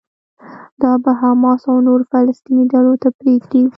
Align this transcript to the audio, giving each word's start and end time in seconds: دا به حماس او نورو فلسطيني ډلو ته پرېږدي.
دا 0.81 0.91
به 1.03 1.11
حماس 1.21 1.61
او 1.71 1.77
نورو 1.87 2.03
فلسطيني 2.11 2.63
ډلو 2.73 2.93
ته 3.01 3.09
پرېږدي. 3.19 3.61